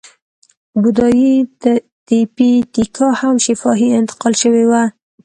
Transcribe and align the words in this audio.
بودایي 0.81 1.31
تیپي 2.07 2.51
تیکا 2.73 3.09
هم 3.21 3.35
شفاهي 3.45 3.87
انتقال 3.99 4.33
شوې 4.41 4.63
وه. 4.69 4.83